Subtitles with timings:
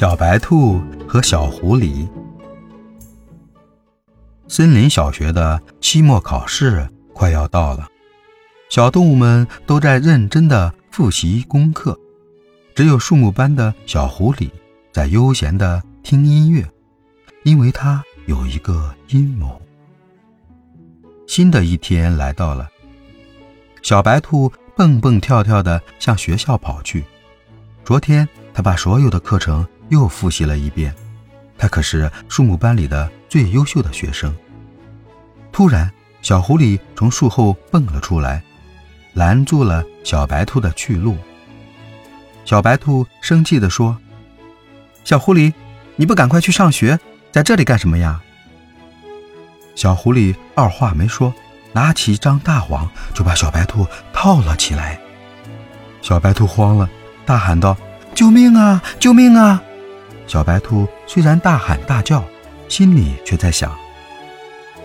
[0.00, 2.08] 小白兔和小狐狸。
[4.48, 7.86] 森林小学的期末考试快要到了，
[8.70, 12.00] 小动物们都在认真的复习功课，
[12.74, 14.48] 只有树木般的小狐狸
[14.90, 16.66] 在悠闲的听音乐，
[17.42, 19.60] 因为它有一个阴谋。
[21.26, 22.66] 新的一天来到了，
[23.82, 27.04] 小白兔蹦蹦跳跳的向学校跑去。
[27.84, 29.68] 昨天，他把所有的课程。
[29.90, 30.92] 又复习了一遍，
[31.58, 34.34] 他可是树木班里的最优秀的学生。
[35.52, 35.90] 突然，
[36.22, 38.42] 小狐狸从树后蹦了出来，
[39.14, 41.16] 拦住了小白兔的去路。
[42.44, 43.96] 小白兔生气地说
[45.04, 45.52] ：“小狐狸，
[45.96, 46.98] 你不赶快去上学，
[47.30, 48.20] 在这里干什么呀？”
[49.76, 51.32] 小狐狸二话没说，
[51.72, 55.00] 拿起一张大网就把小白兔套了起来。
[56.02, 56.88] 小白兔慌了，
[57.24, 57.76] 大喊道
[58.14, 58.82] ：“救命啊！
[58.98, 59.62] 救命啊！”
[60.30, 62.22] 小白兔虽然大喊大叫，
[62.68, 63.76] 心里却在想：“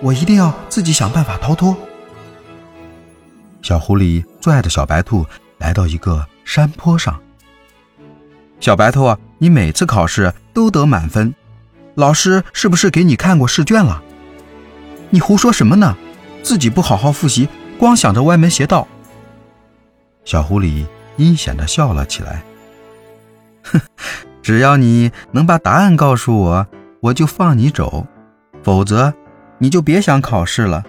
[0.00, 1.76] 我一定要自己想办法逃脱。”
[3.60, 5.26] 小狐狸拽着小白兔
[5.58, 7.20] 来到一个山坡上。
[8.60, 11.34] 小白兔，你每次考试都得满分，
[11.96, 14.02] 老师是不是给你看过试卷了？
[15.10, 15.94] 你胡说什么呢？
[16.42, 17.46] 自己不好好复习，
[17.78, 18.88] 光想着歪门邪道。
[20.24, 20.86] 小狐狸
[21.18, 22.42] 阴险地笑了起来，
[23.64, 23.78] 哼。
[24.46, 26.68] 只要你能把答案告诉我，
[27.00, 28.06] 我就放你走；
[28.62, 29.12] 否则，
[29.58, 30.84] 你就别想考试了。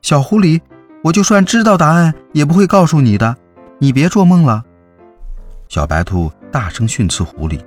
[0.00, 0.62] 小狐狸，
[1.04, 3.36] 我就算知道答案，也不会告诉你的。
[3.80, 4.64] 你别做梦了！
[5.68, 7.60] 小白兔大声训斥狐狸。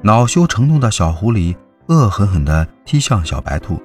[0.00, 1.54] 恼羞成怒的小狐狸
[1.88, 3.78] 恶狠狠地踢向小白兔，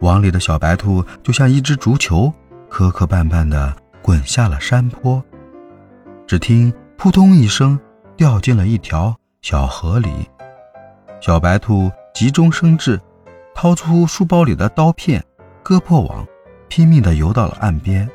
[0.00, 2.32] 网里的小白兔就像一只足球，
[2.68, 5.22] 磕磕绊绊地滚下了山坡。
[6.26, 7.78] 只听扑通一声。
[8.16, 10.28] 掉进了一条小河里，
[11.20, 13.00] 小白兔急中生智，
[13.54, 15.22] 掏出书包里的刀片，
[15.62, 16.24] 割破网，
[16.68, 18.08] 拼命地游到了岸边。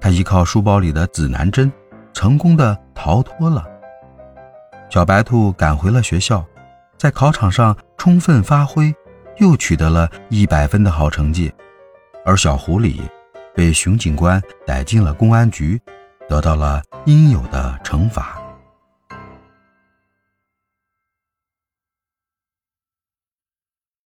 [0.00, 1.72] 他依靠书包里的指南针，
[2.12, 3.66] 成功的逃脱了。
[4.88, 6.44] 小白兔赶回了学校，
[6.96, 8.94] 在考场上充分发挥，
[9.38, 11.52] 又取得了一百分的好成绩。
[12.24, 13.00] 而小狐狸
[13.54, 15.80] 被熊警官逮进了公安局，
[16.28, 18.35] 得到了应有的惩罚。